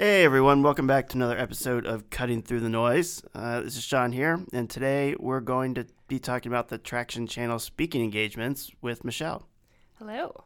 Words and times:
Hey 0.00 0.22
everyone, 0.22 0.62
welcome 0.62 0.86
back 0.86 1.08
to 1.08 1.16
another 1.16 1.36
episode 1.36 1.84
of 1.84 2.08
Cutting 2.08 2.40
Through 2.40 2.60
the 2.60 2.68
Noise. 2.68 3.20
Uh, 3.34 3.62
this 3.62 3.76
is 3.76 3.82
Sean 3.82 4.12
here, 4.12 4.38
and 4.52 4.70
today 4.70 5.16
we're 5.18 5.40
going 5.40 5.74
to 5.74 5.86
be 6.06 6.20
talking 6.20 6.52
about 6.52 6.68
the 6.68 6.78
Traction 6.78 7.26
Channel 7.26 7.58
speaking 7.58 8.04
engagements 8.04 8.70
with 8.80 9.02
Michelle. 9.02 9.48
Hello. 9.98 10.44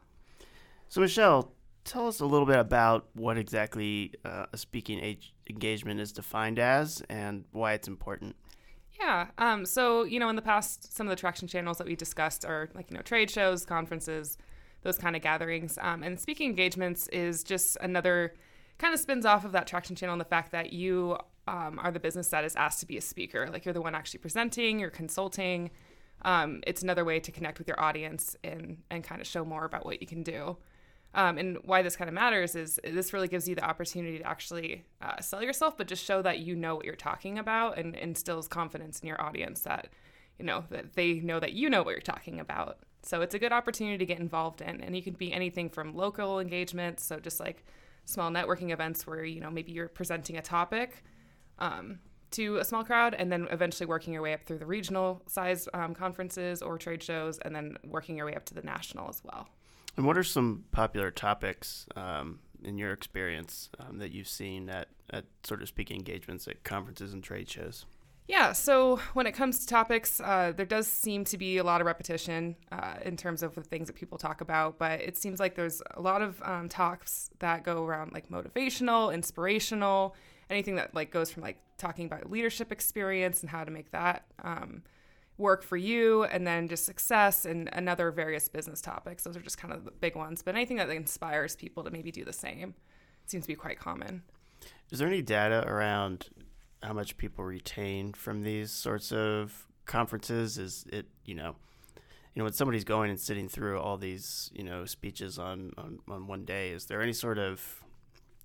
So, 0.89 1.01
Michelle, 1.01 1.51
tell 1.83 2.07
us 2.07 2.19
a 2.19 2.25
little 2.25 2.47
bit 2.47 2.57
about 2.57 3.05
what 3.13 3.37
exactly 3.37 4.13
uh, 4.25 4.47
a 4.51 4.57
speaking 4.57 4.99
age- 4.99 5.35
engagement 5.47 5.99
is 5.99 6.11
defined 6.11 6.57
as 6.57 7.03
and 7.07 7.45
why 7.51 7.73
it's 7.73 7.87
important. 7.87 8.35
Yeah. 8.99 9.27
Um, 9.37 9.67
so, 9.67 10.01
you 10.01 10.17
know, 10.17 10.29
in 10.29 10.35
the 10.35 10.41
past, 10.41 10.97
some 10.97 11.05
of 11.05 11.11
the 11.11 11.15
traction 11.15 11.47
channels 11.47 11.77
that 11.77 11.85
we 11.85 11.95
discussed 11.95 12.43
are 12.43 12.69
like, 12.73 12.89
you 12.89 12.97
know, 12.97 13.03
trade 13.03 13.29
shows, 13.29 13.65
conferences, 13.65 14.35
those 14.81 14.97
kind 14.97 15.15
of 15.15 15.21
gatherings. 15.21 15.77
Um, 15.79 16.01
and 16.01 16.19
speaking 16.19 16.49
engagements 16.49 17.07
is 17.09 17.43
just 17.43 17.77
another 17.81 18.33
kind 18.83 18.93
of 18.93 18.99
spins 18.99 19.25
off 19.25 19.45
of 19.45 19.53
that 19.53 19.65
traction 19.65 19.95
channel 19.95 20.11
and 20.11 20.19
the 20.19 20.25
fact 20.25 20.51
that 20.51 20.73
you 20.73 21.17
um, 21.47 21.79
are 21.81 21.89
the 21.89 22.01
business 22.01 22.27
that 22.27 22.43
is 22.43 22.53
asked 22.57 22.81
to 22.81 22.85
be 22.85 22.97
a 22.97 23.01
speaker. 23.01 23.47
Like 23.49 23.63
you're 23.63 23.73
the 23.73 23.81
one 23.81 23.95
actually 23.95 24.19
presenting, 24.19 24.77
you're 24.77 24.89
consulting. 24.89 25.71
Um, 26.23 26.61
it's 26.67 26.83
another 26.83 27.05
way 27.05 27.21
to 27.21 27.31
connect 27.31 27.59
with 27.59 27.67
your 27.67 27.79
audience 27.79 28.35
and, 28.43 28.77
and 28.91 29.01
kind 29.01 29.21
of 29.21 29.27
show 29.27 29.45
more 29.45 29.63
about 29.63 29.85
what 29.85 30.01
you 30.01 30.07
can 30.07 30.21
do. 30.21 30.57
Um, 31.13 31.37
and 31.37 31.59
why 31.63 31.81
this 31.81 31.95
kind 31.95 32.09
of 32.09 32.13
matters 32.13 32.55
is 32.55 32.77
this 32.83 33.13
really 33.13 33.29
gives 33.29 33.47
you 33.47 33.55
the 33.55 33.63
opportunity 33.63 34.17
to 34.17 34.27
actually 34.27 34.83
uh, 35.01 35.21
sell 35.21 35.41
yourself, 35.41 35.77
but 35.77 35.87
just 35.87 36.03
show 36.03 36.21
that 36.21 36.39
you 36.39 36.55
know 36.55 36.75
what 36.75 36.83
you're 36.83 36.95
talking 36.95 37.39
about 37.39 37.77
and 37.77 37.95
instills 37.95 38.49
confidence 38.49 38.99
in 38.99 39.07
your 39.07 39.21
audience 39.21 39.61
that, 39.61 39.89
you 40.37 40.43
know, 40.45 40.65
that 40.71 40.93
they 40.93 41.13
know 41.21 41.39
that 41.39 41.53
you 41.53 41.69
know 41.69 41.83
what 41.83 41.91
you're 41.91 42.01
talking 42.01 42.39
about. 42.39 42.79
So 43.03 43.21
it's 43.21 43.35
a 43.35 43.39
good 43.39 43.53
opportunity 43.53 43.97
to 43.97 44.05
get 44.05 44.19
involved 44.19 44.59
in. 44.61 44.81
And 44.81 44.93
you 44.93 45.03
can 45.03 45.13
be 45.13 45.31
anything 45.31 45.69
from 45.69 45.95
local 45.95 46.39
engagements, 46.39 47.05
so 47.05 47.19
just 47.19 47.39
like 47.39 47.63
small 48.05 48.31
networking 48.31 48.71
events 48.71 49.07
where 49.07 49.23
you 49.23 49.39
know 49.39 49.49
maybe 49.49 49.71
you're 49.71 49.87
presenting 49.87 50.37
a 50.37 50.41
topic 50.41 51.03
um, 51.59 51.99
to 52.31 52.57
a 52.57 52.65
small 52.65 52.83
crowd 52.83 53.13
and 53.13 53.31
then 53.31 53.47
eventually 53.51 53.85
working 53.85 54.13
your 54.13 54.21
way 54.21 54.33
up 54.33 54.43
through 54.43 54.57
the 54.57 54.65
regional 54.65 55.21
size 55.27 55.67
um, 55.73 55.93
conferences 55.93 56.61
or 56.61 56.77
trade 56.77 57.01
shows 57.01 57.37
and 57.39 57.55
then 57.55 57.77
working 57.83 58.17
your 58.17 58.25
way 58.25 58.35
up 58.35 58.45
to 58.45 58.53
the 58.53 58.61
national 58.61 59.07
as 59.07 59.21
well. 59.23 59.47
And 59.95 60.05
what 60.05 60.17
are 60.17 60.23
some 60.23 60.65
popular 60.71 61.11
topics 61.11 61.85
um, 61.95 62.39
in 62.63 62.77
your 62.77 62.91
experience 62.91 63.69
um, 63.79 63.99
that 63.99 64.11
you've 64.11 64.27
seen 64.27 64.69
at, 64.69 64.87
at 65.11 65.25
sort 65.43 65.61
of 65.61 65.67
speaking 65.67 65.97
engagements 65.97 66.47
at 66.47 66.63
conferences 66.63 67.13
and 67.13 67.23
trade 67.23 67.49
shows 67.49 67.85
yeah, 68.27 68.53
so 68.53 69.01
when 69.13 69.27
it 69.27 69.33
comes 69.33 69.59
to 69.59 69.67
topics, 69.67 70.21
uh, 70.21 70.53
there 70.55 70.65
does 70.65 70.87
seem 70.87 71.25
to 71.25 71.37
be 71.37 71.57
a 71.57 71.63
lot 71.63 71.81
of 71.81 71.87
repetition 71.87 72.55
uh, 72.71 72.95
in 73.03 73.17
terms 73.17 73.43
of 73.43 73.53
the 73.55 73.61
things 73.61 73.87
that 73.87 73.95
people 73.95 74.17
talk 74.17 74.39
about, 74.39 74.77
but 74.77 75.01
it 75.01 75.17
seems 75.17 75.39
like 75.39 75.55
there's 75.55 75.81
a 75.91 76.01
lot 76.01 76.21
of 76.21 76.41
um, 76.43 76.69
talks 76.69 77.29
that 77.39 77.63
go 77.63 77.83
around 77.83 78.13
like 78.13 78.29
motivational, 78.29 79.13
inspirational, 79.13 80.15
anything 80.49 80.75
that 80.75 80.95
like 80.95 81.11
goes 81.11 81.31
from 81.31 81.43
like 81.43 81.57
talking 81.77 82.05
about 82.05 82.31
leadership 82.31 82.71
experience 82.71 83.41
and 83.41 83.49
how 83.49 83.65
to 83.65 83.71
make 83.71 83.91
that 83.91 84.25
um, 84.41 84.83
work 85.37 85.61
for 85.61 85.75
you, 85.75 86.23
and 86.23 86.47
then 86.47 86.69
just 86.69 86.85
success 86.85 87.45
and 87.45 87.69
another 87.73 88.09
various 88.09 88.47
business 88.47 88.79
topics. 88.79 89.23
Those 89.25 89.35
are 89.35 89.41
just 89.41 89.57
kind 89.57 89.73
of 89.73 89.83
the 89.83 89.91
big 89.91 90.15
ones, 90.15 90.41
but 90.41 90.55
anything 90.55 90.77
that 90.77 90.89
inspires 90.89 91.57
people 91.57 91.83
to 91.83 91.91
maybe 91.91 92.11
do 92.11 92.23
the 92.23 92.31
same 92.31 92.73
seems 93.25 93.43
to 93.43 93.47
be 93.49 93.55
quite 93.55 93.79
common. 93.79 94.23
Is 94.91 94.99
there 94.99 95.07
any 95.09 95.21
data 95.21 95.65
around 95.67 96.29
how 96.83 96.93
much 96.93 97.17
people 97.17 97.43
retain 97.43 98.13
from 98.13 98.43
these 98.43 98.71
sorts 98.71 99.11
of 99.11 99.67
conferences 99.85 100.57
is 100.57 100.85
it 100.91 101.05
you 101.25 101.35
know 101.35 101.55
you 102.33 102.39
know 102.39 102.43
when 102.45 102.53
somebody's 102.53 102.83
going 102.83 103.09
and 103.09 103.19
sitting 103.19 103.49
through 103.49 103.79
all 103.79 103.97
these 103.97 104.49
you 104.53 104.63
know 104.63 104.85
speeches 104.85 105.37
on 105.37 105.71
on, 105.77 105.99
on 106.09 106.27
one 106.27 106.45
day 106.45 106.69
is 106.69 106.85
there 106.85 107.01
any 107.01 107.13
sort 107.13 107.37
of 107.37 107.83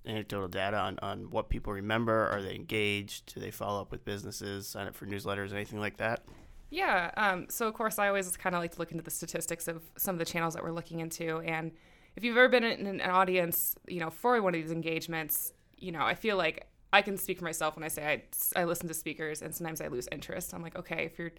anecdotal 0.05 0.47
data 0.47 0.77
on, 0.77 0.97
on 1.01 1.29
what 1.29 1.49
people 1.49 1.73
remember? 1.73 2.27
Are 2.29 2.41
they 2.41 2.55
engaged? 2.55 3.33
Do 3.33 3.41
they 3.41 3.51
follow 3.51 3.81
up 3.81 3.91
with 3.91 4.05
businesses 4.05 4.67
sign 4.67 4.87
up 4.87 4.95
for 4.95 5.05
newsletters 5.05 5.53
anything 5.53 5.79
like 5.79 5.97
that? 5.97 6.23
Yeah 6.69 7.11
um, 7.17 7.47
so 7.49 7.67
of 7.67 7.73
course 7.73 7.97
i 7.97 8.07
always 8.07 8.35
kind 8.37 8.55
of 8.55 8.61
like 8.61 8.73
to 8.73 8.79
look 8.79 8.91
into 8.91 9.03
the 9.03 9.11
statistics 9.11 9.67
of 9.67 9.81
some 9.97 10.15
of 10.15 10.19
the 10.19 10.25
channels 10.25 10.53
that 10.53 10.63
we're 10.63 10.71
looking 10.71 10.99
into 10.99 11.39
and 11.39 11.71
if 12.15 12.23
you've 12.23 12.37
ever 12.37 12.47
been 12.47 12.63
in 12.63 12.85
an 12.85 13.01
audience 13.01 13.75
you 13.87 13.99
know 13.99 14.11
for 14.11 14.39
one 14.41 14.53
of 14.53 14.61
these 14.61 14.71
engagements 14.71 15.53
you 15.77 15.91
know 15.91 16.03
i 16.03 16.13
feel 16.13 16.37
like 16.37 16.67
I 16.91 17.01
can 17.01 17.17
speak 17.17 17.37
for 17.39 17.45
myself 17.45 17.75
when 17.75 17.83
I 17.83 17.87
say 17.87 18.23
I, 18.55 18.61
I 18.61 18.63
listen 18.65 18.87
to 18.87 18.93
speakers 18.93 19.41
and 19.41 19.53
sometimes 19.53 19.81
I 19.81 19.87
lose 19.87 20.07
interest. 20.11 20.53
I'm 20.53 20.61
like, 20.61 20.77
okay, 20.77 21.05
if 21.05 21.19
you're 21.19 21.31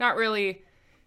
not 0.00 0.16
really, 0.16 0.64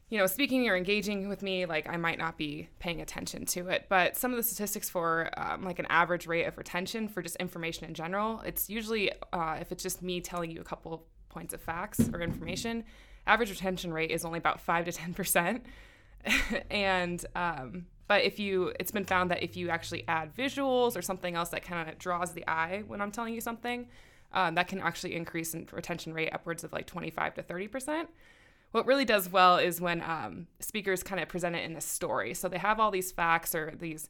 you 0.09 0.17
know, 0.17 0.25
speaking 0.25 0.67
or 0.69 0.75
engaging 0.75 1.27
with 1.27 1.41
me, 1.43 1.65
like 1.65 1.87
I 1.87 1.97
might 1.97 2.17
not 2.17 2.37
be 2.37 2.69
paying 2.79 3.01
attention 3.01 3.45
to 3.47 3.67
it. 3.67 3.87
But 3.89 4.15
some 4.15 4.31
of 4.31 4.37
the 4.37 4.43
statistics 4.43 4.89
for 4.89 5.29
um, 5.37 5.63
like 5.63 5.79
an 5.79 5.87
average 5.89 6.27
rate 6.27 6.45
of 6.45 6.57
retention 6.57 7.07
for 7.07 7.21
just 7.21 7.35
information 7.37 7.85
in 7.85 7.93
general, 7.93 8.41
it's 8.45 8.69
usually 8.69 9.11
uh, 9.33 9.57
if 9.59 9.71
it's 9.71 9.83
just 9.83 10.01
me 10.01 10.21
telling 10.21 10.51
you 10.51 10.61
a 10.61 10.65
couple 10.65 11.05
points 11.27 11.53
of 11.53 11.61
facts 11.61 12.09
or 12.13 12.21
information, 12.21 12.85
average 13.27 13.49
retention 13.49 13.91
rate 13.91 14.11
is 14.11 14.23
only 14.23 14.39
about 14.39 14.61
five 14.61 14.85
to 14.85 14.91
ten 14.91 15.13
percent. 15.13 15.65
and 16.71 17.25
um, 17.35 17.85
but 18.09 18.23
if 18.23 18.39
you, 18.39 18.73
it's 18.79 18.89
been 18.89 19.05
found 19.05 19.29
that 19.29 19.43
if 19.43 19.55
you 19.55 19.69
actually 19.69 20.03
add 20.07 20.35
visuals 20.35 20.97
or 20.97 21.01
something 21.03 21.35
else 21.35 21.49
that 21.49 21.61
kind 21.61 21.87
of 21.87 21.99
draws 21.99 22.31
the 22.33 22.45
eye 22.47 22.81
when 22.87 23.01
I'm 23.01 23.11
telling 23.11 23.35
you 23.35 23.39
something, 23.39 23.87
um, 24.33 24.55
that 24.55 24.67
can 24.67 24.79
actually 24.79 25.15
increase 25.15 25.53
in 25.53 25.67
retention 25.71 26.15
rate 26.15 26.31
upwards 26.33 26.63
of 26.63 26.73
like 26.73 26.87
25 26.87 27.35
to 27.35 27.43
30 27.43 27.67
percent. 27.67 28.09
What 28.71 28.87
really 28.87 29.05
does 29.05 29.29
well 29.31 29.57
is 29.57 29.79
when 29.79 30.01
um, 30.01 30.47
speakers 30.59 31.03
kind 31.03 31.21
of 31.21 31.29
present 31.29 31.55
it 31.55 31.63
in 31.69 31.75
a 31.75 31.81
story. 31.81 32.33
So 32.33 32.49
they 32.49 32.57
have 32.57 32.79
all 32.79 32.89
these 32.89 33.11
facts 33.11 33.53
or 33.53 33.73
these 33.77 34.09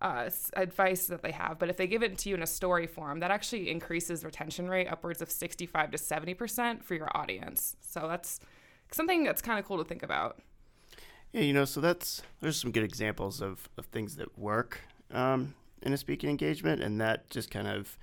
uh, 0.00 0.30
advice 0.54 1.06
that 1.08 1.22
they 1.22 1.32
have, 1.32 1.58
but 1.58 1.68
if 1.68 1.76
they 1.76 1.86
give 1.86 2.02
it 2.02 2.16
to 2.18 2.30
you 2.30 2.34
in 2.34 2.42
a 2.42 2.46
story 2.46 2.86
form, 2.86 3.20
that 3.20 3.30
actually 3.30 3.70
increases 3.70 4.24
retention 4.24 4.70
rate 4.70 4.86
upwards 4.86 5.20
of 5.20 5.30
65 5.30 5.90
to 5.90 5.98
70 5.98 6.32
percent 6.32 6.82
for 6.82 6.94
your 6.94 7.14
audience. 7.14 7.76
So 7.82 8.08
that's 8.08 8.40
something 8.90 9.22
that's 9.22 9.42
kind 9.42 9.58
of 9.58 9.66
cool 9.66 9.76
to 9.76 9.84
think 9.84 10.02
about. 10.02 10.40
Yeah, 11.34 11.40
you 11.40 11.52
know, 11.52 11.64
so 11.64 11.80
that's 11.80 12.22
there's 12.40 12.60
some 12.60 12.70
good 12.70 12.84
examples 12.84 13.42
of, 13.42 13.68
of 13.76 13.86
things 13.86 14.14
that 14.16 14.38
work 14.38 14.82
um, 15.10 15.54
in 15.82 15.92
a 15.92 15.96
speaking 15.96 16.30
engagement, 16.30 16.80
and 16.80 17.00
that 17.00 17.28
just 17.28 17.50
kind 17.50 17.66
of 17.66 17.98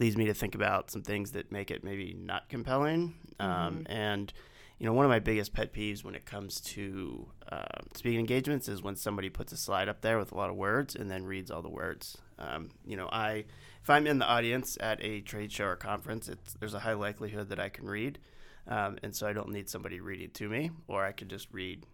leads 0.00 0.16
me 0.16 0.24
to 0.24 0.34
think 0.34 0.56
about 0.56 0.90
some 0.90 1.00
things 1.00 1.30
that 1.30 1.52
make 1.52 1.70
it 1.70 1.84
maybe 1.84 2.12
not 2.18 2.48
compelling. 2.48 3.14
Um, 3.38 3.84
mm-hmm. 3.84 3.92
And 3.92 4.32
you 4.80 4.86
know, 4.86 4.94
one 4.94 5.04
of 5.04 5.10
my 5.10 5.20
biggest 5.20 5.52
pet 5.52 5.72
peeves 5.72 6.02
when 6.02 6.16
it 6.16 6.26
comes 6.26 6.60
to 6.60 7.28
uh, 7.52 7.62
speaking 7.94 8.18
engagements 8.18 8.66
is 8.66 8.82
when 8.82 8.96
somebody 8.96 9.30
puts 9.30 9.52
a 9.52 9.56
slide 9.56 9.88
up 9.88 10.00
there 10.00 10.18
with 10.18 10.32
a 10.32 10.34
lot 10.34 10.50
of 10.50 10.56
words 10.56 10.96
and 10.96 11.08
then 11.08 11.24
reads 11.24 11.52
all 11.52 11.62
the 11.62 11.70
words. 11.70 12.18
Um, 12.40 12.70
you 12.84 12.96
know, 12.96 13.08
I 13.12 13.44
if 13.80 13.90
I'm 13.90 14.08
in 14.08 14.18
the 14.18 14.26
audience 14.26 14.76
at 14.80 15.00
a 15.04 15.20
trade 15.20 15.52
show 15.52 15.66
or 15.66 15.76
conference, 15.76 16.28
it's 16.28 16.54
there's 16.54 16.74
a 16.74 16.80
high 16.80 16.94
likelihood 16.94 17.48
that 17.50 17.60
I 17.60 17.68
can 17.68 17.86
read. 17.86 18.18
Um, 18.66 18.98
and 19.04 19.14
so 19.14 19.28
I 19.28 19.32
don't 19.32 19.50
need 19.50 19.68
somebody 19.68 20.00
reading 20.00 20.30
to 20.30 20.48
me, 20.48 20.72
or 20.88 21.04
I 21.04 21.12
could 21.12 21.28
just 21.28 21.46
read 21.52 21.86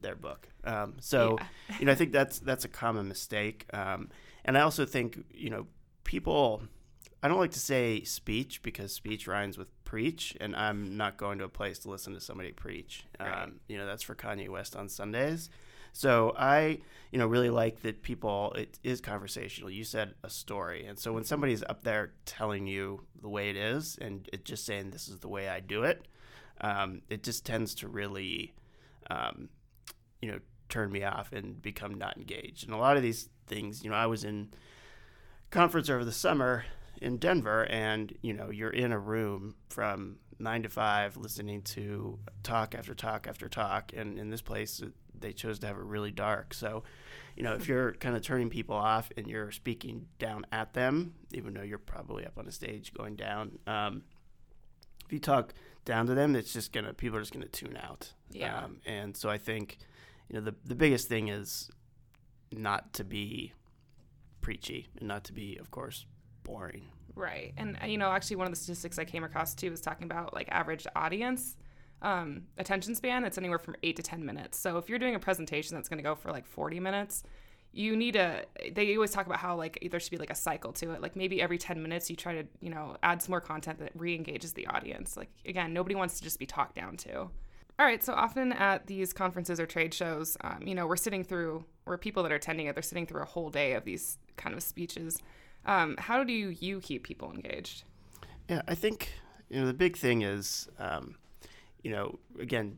their 0.00 0.16
book. 0.16 0.48
Um, 0.64 0.94
so, 1.00 1.38
yeah. 1.38 1.76
you 1.78 1.86
know, 1.86 1.92
I 1.92 1.94
think 1.94 2.12
that's 2.12 2.38
that's 2.38 2.64
a 2.64 2.68
common 2.68 3.08
mistake. 3.08 3.66
Um, 3.72 4.10
and 4.44 4.56
I 4.56 4.62
also 4.62 4.84
think, 4.86 5.24
you 5.32 5.50
know, 5.50 5.66
people. 6.04 6.62
I 7.22 7.28
don't 7.28 7.38
like 7.38 7.52
to 7.52 7.60
say 7.60 8.04
speech 8.04 8.62
because 8.62 8.92
speech 8.92 9.26
rhymes 9.26 9.58
with 9.58 9.68
preach, 9.84 10.36
and 10.40 10.54
I'm 10.54 10.96
not 10.96 11.16
going 11.16 11.38
to 11.38 11.44
a 11.44 11.48
place 11.48 11.78
to 11.80 11.90
listen 11.90 12.12
to 12.12 12.20
somebody 12.20 12.52
preach. 12.52 13.04
Right. 13.18 13.42
Um, 13.44 13.60
you 13.68 13.78
know, 13.78 13.86
that's 13.86 14.02
for 14.02 14.14
Kanye 14.14 14.48
West 14.48 14.76
on 14.76 14.88
Sundays. 14.88 15.48
So 15.92 16.34
I, 16.36 16.80
you 17.10 17.18
know, 17.18 17.26
really 17.26 17.48
like 17.48 17.80
that 17.80 18.02
people. 18.02 18.52
It 18.52 18.78
is 18.84 19.00
conversational. 19.00 19.70
You 19.70 19.82
said 19.82 20.12
a 20.22 20.28
story, 20.28 20.84
and 20.84 20.98
so 20.98 21.12
when 21.14 21.24
somebody's 21.24 21.62
up 21.62 21.84
there 21.84 22.12
telling 22.26 22.66
you 22.66 23.04
the 23.22 23.30
way 23.30 23.48
it 23.48 23.56
is, 23.56 23.96
and 23.98 24.28
it 24.30 24.44
just 24.44 24.66
saying 24.66 24.90
this 24.90 25.08
is 25.08 25.20
the 25.20 25.28
way 25.28 25.48
I 25.48 25.60
do 25.60 25.84
it, 25.84 26.06
um, 26.60 27.00
it 27.08 27.22
just 27.22 27.46
tends 27.46 27.74
to 27.76 27.88
really 27.88 28.52
um, 29.10 29.48
you 30.26 30.32
know, 30.32 30.40
turn 30.68 30.90
me 30.90 31.04
off 31.04 31.32
and 31.32 31.62
become 31.62 31.94
not 31.94 32.16
engaged. 32.16 32.64
And 32.64 32.74
a 32.74 32.78
lot 32.78 32.96
of 32.96 33.02
these 33.04 33.28
things, 33.46 33.84
you 33.84 33.90
know, 33.90 33.96
I 33.96 34.06
was 34.06 34.24
in 34.24 34.50
conference 35.52 35.88
over 35.88 36.04
the 36.04 36.10
summer 36.10 36.64
in 37.00 37.18
Denver, 37.18 37.64
and 37.66 38.12
you 38.22 38.32
know, 38.32 38.50
you're 38.50 38.70
in 38.70 38.90
a 38.90 38.98
room 38.98 39.54
from 39.68 40.16
nine 40.40 40.64
to 40.64 40.68
five, 40.68 41.16
listening 41.16 41.62
to 41.62 42.18
talk 42.42 42.74
after 42.74 42.92
talk 42.92 43.28
after 43.28 43.48
talk. 43.48 43.92
And 43.96 44.18
in 44.18 44.30
this 44.30 44.42
place, 44.42 44.82
they 45.16 45.32
chose 45.32 45.60
to 45.60 45.68
have 45.68 45.76
it 45.76 45.84
really 45.84 46.10
dark. 46.10 46.52
So, 46.54 46.82
you 47.36 47.44
know, 47.44 47.54
if 47.54 47.68
you're 47.68 47.92
kind 47.92 48.16
of 48.16 48.22
turning 48.22 48.50
people 48.50 48.74
off 48.74 49.12
and 49.16 49.28
you're 49.28 49.52
speaking 49.52 50.06
down 50.18 50.44
at 50.50 50.74
them, 50.74 51.14
even 51.32 51.54
though 51.54 51.62
you're 51.62 51.78
probably 51.78 52.26
up 52.26 52.36
on 52.36 52.48
a 52.48 52.52
stage 52.52 52.92
going 52.92 53.14
down, 53.14 53.60
um, 53.68 54.02
if 55.06 55.12
you 55.12 55.20
talk 55.20 55.54
down 55.84 56.06
to 56.06 56.14
them, 56.14 56.34
it's 56.34 56.52
just 56.52 56.72
gonna 56.72 56.92
people 56.92 57.16
are 57.16 57.22
just 57.22 57.32
gonna 57.32 57.46
tune 57.46 57.78
out. 57.80 58.12
Yeah. 58.32 58.64
Um, 58.64 58.80
and 58.84 59.16
so 59.16 59.30
I 59.30 59.38
think 59.38 59.78
you 60.28 60.38
know 60.38 60.40
the 60.40 60.54
the 60.64 60.74
biggest 60.74 61.08
thing 61.08 61.28
is 61.28 61.70
not 62.52 62.92
to 62.94 63.04
be 63.04 63.52
preachy 64.40 64.86
and 64.98 65.08
not 65.08 65.24
to 65.24 65.32
be, 65.32 65.56
of 65.56 65.70
course, 65.70 66.06
boring. 66.44 66.86
Right. 67.14 67.52
And 67.56 67.76
uh, 67.82 67.86
you 67.86 67.98
know, 67.98 68.10
actually, 68.10 68.36
one 68.36 68.46
of 68.46 68.52
the 68.52 68.58
statistics 68.58 68.98
I 68.98 69.04
came 69.04 69.24
across 69.24 69.54
too 69.54 69.70
was 69.70 69.80
talking 69.80 70.04
about 70.04 70.34
like 70.34 70.48
average 70.50 70.86
audience 70.94 71.56
um, 72.02 72.42
attention 72.58 72.94
span. 72.94 73.24
It's 73.24 73.38
anywhere 73.38 73.58
from 73.58 73.76
eight 73.82 73.96
to 73.96 74.02
ten 74.02 74.24
minutes. 74.24 74.58
So 74.58 74.78
if 74.78 74.88
you're 74.88 74.98
doing 74.98 75.14
a 75.14 75.18
presentation 75.18 75.74
that's 75.74 75.88
going 75.88 75.98
to 75.98 76.04
go 76.04 76.14
for 76.14 76.30
like 76.30 76.46
40 76.46 76.78
minutes, 76.78 77.22
you 77.72 77.96
need 77.96 78.16
a 78.16 78.44
they 78.72 78.94
always 78.94 79.10
talk 79.10 79.26
about 79.26 79.38
how 79.38 79.56
like 79.56 79.86
there 79.90 80.00
should 80.00 80.10
be 80.10 80.16
like 80.16 80.30
a 80.30 80.34
cycle 80.34 80.72
to 80.72 80.92
it 80.92 81.02
like 81.02 81.14
maybe 81.14 81.42
every 81.42 81.58
10 81.58 81.82
minutes 81.82 82.08
you 82.08 82.16
try 82.16 82.32
to 82.32 82.46
you 82.60 82.70
know 82.70 82.96
add 83.02 83.20
some 83.20 83.30
more 83.30 83.40
content 83.40 83.78
that 83.78 83.92
re-engages 83.94 84.54
the 84.54 84.66
audience 84.68 85.14
like 85.14 85.28
again 85.44 85.74
nobody 85.74 85.94
wants 85.94 86.16
to 86.16 86.22
just 86.22 86.38
be 86.38 86.46
talked 86.46 86.74
down 86.74 86.96
to 86.96 87.28
all 87.78 87.86
right 87.86 88.02
so 88.02 88.12
often 88.12 88.52
at 88.52 88.86
these 88.86 89.12
conferences 89.12 89.60
or 89.60 89.66
trade 89.66 89.92
shows 89.92 90.36
um, 90.42 90.62
you 90.64 90.74
know 90.74 90.86
we're 90.86 90.96
sitting 90.96 91.24
through 91.24 91.64
or 91.86 91.96
people 91.96 92.22
that 92.22 92.32
are 92.32 92.36
attending 92.36 92.66
it 92.66 92.74
they're 92.74 92.82
sitting 92.82 93.06
through 93.06 93.22
a 93.22 93.26
whole 93.26 93.50
day 93.50 93.72
of 93.72 93.84
these 93.84 94.18
kind 94.36 94.54
of 94.54 94.62
speeches 94.62 95.22
um, 95.66 95.96
how 95.98 96.22
do 96.22 96.32
you 96.32 96.80
keep 96.80 97.04
people 97.04 97.32
engaged 97.32 97.84
yeah 98.48 98.62
i 98.68 98.74
think 98.74 99.12
you 99.48 99.60
know 99.60 99.66
the 99.66 99.74
big 99.74 99.96
thing 99.96 100.22
is 100.22 100.68
um, 100.78 101.16
you 101.82 101.90
know 101.90 102.18
again 102.40 102.76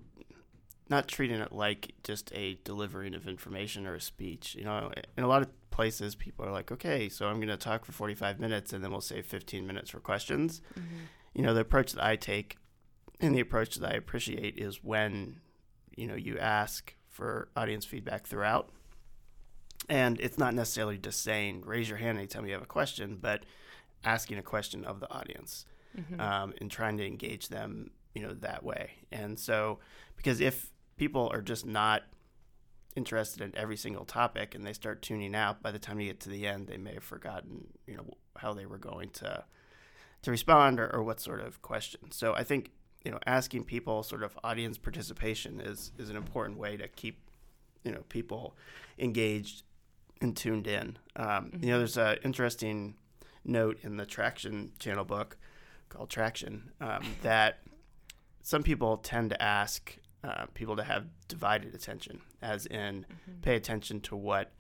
not 0.90 1.08
treating 1.08 1.40
it 1.40 1.52
like 1.52 1.92
just 2.02 2.32
a 2.34 2.58
delivering 2.64 3.14
of 3.14 3.28
information 3.28 3.86
or 3.86 3.94
a 3.94 4.00
speech. 4.00 4.54
You 4.54 4.64
know, 4.64 4.90
in 5.16 5.24
a 5.24 5.28
lot 5.28 5.42
of 5.42 5.70
places, 5.70 6.14
people 6.14 6.44
are 6.44 6.50
like, 6.50 6.72
okay, 6.72 7.08
so 7.08 7.26
I'm 7.26 7.36
going 7.36 7.48
to 7.48 7.56
talk 7.56 7.84
for 7.84 7.92
45 7.92 8.40
minutes 8.40 8.72
and 8.72 8.82
then 8.82 8.90
we'll 8.90 9.00
save 9.00 9.26
15 9.26 9.66
minutes 9.66 9.90
for 9.90 10.00
questions. 10.00 10.62
Mm-hmm. 10.78 10.96
You 11.34 11.42
know, 11.42 11.54
the 11.54 11.60
approach 11.60 11.92
that 11.92 12.02
I 12.02 12.16
take 12.16 12.56
and 13.20 13.34
the 13.34 13.40
approach 13.40 13.76
that 13.76 13.92
I 13.92 13.96
appreciate 13.96 14.58
is 14.58 14.82
when, 14.82 15.40
you 15.96 16.06
know, 16.06 16.14
you 16.14 16.38
ask 16.38 16.94
for 17.08 17.48
audience 17.56 17.84
feedback 17.84 18.26
throughout. 18.26 18.70
And 19.88 20.20
it's 20.20 20.38
not 20.38 20.54
necessarily 20.54 20.98
just 20.98 21.22
saying, 21.22 21.62
raise 21.64 21.88
your 21.88 21.98
hand 21.98 22.18
anytime 22.18 22.46
you 22.46 22.52
have 22.52 22.62
a 22.62 22.66
question, 22.66 23.18
but 23.20 23.44
asking 24.04 24.38
a 24.38 24.42
question 24.42 24.84
of 24.84 25.00
the 25.00 25.10
audience 25.12 25.64
mm-hmm. 25.98 26.20
um, 26.20 26.52
and 26.60 26.70
trying 26.70 26.96
to 26.98 27.06
engage 27.06 27.48
them, 27.48 27.90
you 28.14 28.22
know, 28.22 28.34
that 28.34 28.62
way. 28.62 28.90
And 29.10 29.38
so, 29.38 29.78
because 30.16 30.40
if 30.40 30.70
people 30.96 31.30
are 31.32 31.40
just 31.40 31.64
not 31.64 32.02
interested 32.96 33.42
in 33.42 33.56
every 33.56 33.76
single 33.76 34.04
topic 34.04 34.54
and 34.54 34.66
they 34.66 34.72
start 34.72 35.02
tuning 35.02 35.34
out 35.34 35.62
by 35.62 35.70
the 35.70 35.78
time 35.78 36.00
you 36.00 36.08
get 36.08 36.18
to 36.18 36.28
the 36.28 36.46
end 36.46 36.66
they 36.66 36.76
may 36.76 36.94
have 36.94 37.04
forgotten 37.04 37.68
you 37.86 37.96
know 37.96 38.04
how 38.36 38.52
they 38.52 38.66
were 38.66 38.78
going 38.78 39.08
to 39.10 39.44
to 40.22 40.30
respond 40.32 40.80
or, 40.80 40.92
or 40.92 41.02
what 41.04 41.20
sort 41.20 41.40
of 41.40 41.62
question 41.62 42.10
so 42.10 42.34
i 42.34 42.42
think 42.42 42.72
you 43.04 43.10
know 43.10 43.18
asking 43.26 43.64
people 43.64 44.02
sort 44.02 44.22
of 44.22 44.38
audience 44.44 44.78
participation 44.78 45.60
is 45.60 45.92
is 45.98 46.10
an 46.10 46.16
important 46.16 46.58
way 46.58 46.76
to 46.76 46.88
keep 46.88 47.18
you 47.84 47.92
know 47.92 48.02
people 48.08 48.56
engaged 48.98 49.62
and 50.20 50.36
tuned 50.36 50.66
in 50.66 50.98
um, 51.16 51.26
mm-hmm. 51.26 51.64
you 51.64 51.70
know 51.70 51.78
there's 51.78 51.96
an 51.96 52.16
interesting 52.24 52.94
note 53.44 53.78
in 53.82 53.96
the 53.96 54.06
traction 54.06 54.72
channel 54.78 55.04
book 55.04 55.36
called 55.88 56.10
traction 56.10 56.70
um, 56.80 57.04
that 57.22 57.60
some 58.42 58.62
people 58.62 58.96
tend 58.96 59.30
to 59.30 59.42
ask 59.42 59.98
uh, 60.24 60.46
people 60.54 60.76
to 60.76 60.82
have 60.82 61.06
divided 61.28 61.74
attention, 61.74 62.20
as 62.42 62.66
in 62.66 63.04
mm-hmm. 63.04 63.40
pay 63.42 63.54
attention 63.56 64.00
to 64.00 64.16
what 64.16 64.52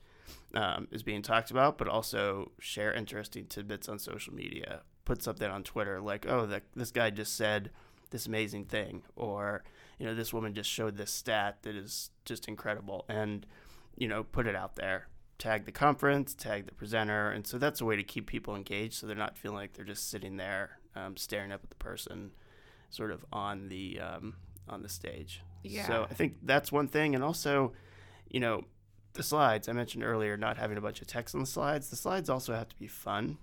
um, 0.54 0.86
is 0.90 1.02
being 1.02 1.22
talked 1.22 1.50
about, 1.50 1.78
but 1.78 1.88
also 1.88 2.52
share 2.60 2.92
interesting 2.92 3.46
tidbits 3.46 3.88
on 3.88 3.98
social 3.98 4.34
media. 4.34 4.82
Put 5.04 5.22
something 5.22 5.50
on 5.50 5.64
Twitter 5.64 6.00
like, 6.00 6.26
"Oh, 6.28 6.46
the, 6.46 6.62
this 6.76 6.90
guy 6.90 7.10
just 7.10 7.34
said 7.34 7.70
this 8.10 8.26
amazing 8.26 8.64
thing," 8.66 9.02
or 9.16 9.62
you 9.98 10.06
know, 10.06 10.14
this 10.14 10.32
woman 10.32 10.54
just 10.54 10.70
showed 10.70 10.96
this 10.96 11.10
stat 11.10 11.58
that 11.62 11.74
is 11.74 12.10
just 12.24 12.48
incredible, 12.48 13.04
and 13.08 13.46
you 13.96 14.08
know, 14.08 14.24
put 14.24 14.46
it 14.46 14.54
out 14.54 14.76
there. 14.76 15.08
Tag 15.38 15.66
the 15.66 15.72
conference, 15.72 16.34
tag 16.34 16.66
the 16.66 16.74
presenter, 16.74 17.30
and 17.30 17.46
so 17.46 17.58
that's 17.58 17.80
a 17.80 17.84
way 17.84 17.96
to 17.96 18.02
keep 18.02 18.26
people 18.26 18.56
engaged, 18.56 18.94
so 18.94 19.06
they're 19.06 19.16
not 19.16 19.38
feeling 19.38 19.56
like 19.56 19.74
they're 19.74 19.84
just 19.84 20.10
sitting 20.10 20.36
there 20.36 20.78
um, 20.96 21.16
staring 21.16 21.52
up 21.52 21.60
at 21.62 21.70
the 21.70 21.76
person, 21.76 22.32
sort 22.90 23.10
of 23.10 23.24
on 23.32 23.68
the 23.68 24.00
um, 24.00 24.34
on 24.68 24.82
the 24.82 24.88
stage. 24.88 25.42
Yeah. 25.62 25.86
So 25.86 26.06
I 26.10 26.14
think 26.14 26.36
that's 26.42 26.72
one 26.72 26.88
thing, 26.88 27.14
and 27.14 27.22
also, 27.22 27.72
you 28.28 28.40
know, 28.40 28.64
the 29.14 29.22
slides 29.22 29.68
I 29.68 29.72
mentioned 29.72 30.04
earlier, 30.04 30.36
not 30.36 30.58
having 30.58 30.76
a 30.76 30.80
bunch 30.80 31.00
of 31.00 31.06
text 31.06 31.34
on 31.34 31.40
the 31.40 31.46
slides. 31.46 31.90
The 31.90 31.96
slides 31.96 32.28
also 32.28 32.54
have 32.54 32.68
to 32.68 32.76
be 32.76 32.86
fun, 32.86 33.38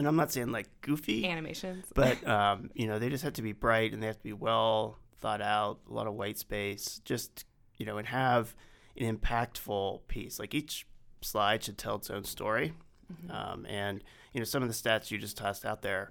and 0.00 0.08
I'm 0.08 0.16
not 0.16 0.32
saying 0.32 0.50
like 0.50 0.66
goofy 0.80 1.28
animations, 1.28 1.84
but 1.94 2.26
um, 2.26 2.70
you 2.72 2.86
know, 2.86 2.98
they 2.98 3.10
just 3.10 3.22
have 3.22 3.34
to 3.34 3.42
be 3.42 3.52
bright 3.52 3.92
and 3.92 4.02
they 4.02 4.06
have 4.06 4.16
to 4.16 4.22
be 4.22 4.32
well 4.32 4.96
thought 5.20 5.42
out. 5.42 5.80
A 5.90 5.92
lot 5.92 6.06
of 6.06 6.14
white 6.14 6.38
space, 6.38 7.02
just 7.04 7.44
you 7.76 7.84
know, 7.84 7.98
and 7.98 8.08
have 8.08 8.54
an 8.96 9.14
impactful 9.14 10.00
piece. 10.08 10.38
Like 10.38 10.54
each 10.54 10.86
slide 11.20 11.62
should 11.62 11.76
tell 11.76 11.96
its 11.96 12.08
own 12.08 12.24
story, 12.24 12.72
mm-hmm. 13.12 13.30
um, 13.30 13.66
and 13.66 14.02
you 14.32 14.40
know, 14.40 14.46
some 14.46 14.62
of 14.62 14.70
the 14.70 14.74
stats 14.74 15.10
you 15.10 15.18
just 15.18 15.36
tossed 15.36 15.66
out 15.66 15.82
there 15.82 16.10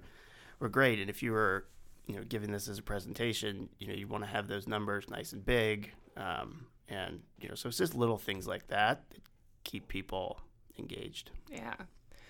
were 0.60 0.68
great. 0.68 1.00
And 1.00 1.10
if 1.10 1.20
you 1.20 1.32
were 1.32 1.66
you 2.06 2.14
know, 2.14 2.22
giving 2.22 2.52
this 2.52 2.68
as 2.68 2.78
a 2.78 2.82
presentation, 2.82 3.68
you 3.80 3.88
know, 3.88 3.94
you 3.94 4.06
want 4.06 4.22
to 4.22 4.30
have 4.30 4.46
those 4.46 4.68
numbers 4.68 5.10
nice 5.10 5.32
and 5.32 5.44
big, 5.44 5.90
um, 6.16 6.66
and 6.88 7.22
you 7.40 7.48
know, 7.48 7.56
so 7.56 7.68
it's 7.68 7.78
just 7.78 7.96
little 7.96 8.18
things 8.18 8.46
like 8.46 8.68
that 8.68 9.10
that 9.10 9.22
keep 9.64 9.88
people 9.88 10.40
engaged. 10.78 11.32
Yeah. 11.50 11.74